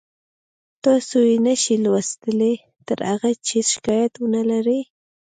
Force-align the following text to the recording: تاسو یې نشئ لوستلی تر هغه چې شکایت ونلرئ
تاسو 0.83 1.17
یې 1.29 1.35
نشئ 1.45 1.75
لوستلی 1.83 2.53
تر 2.87 2.99
هغه 3.09 3.29
چې 3.47 3.57
شکایت 3.71 4.13
ونلرئ 4.17 4.81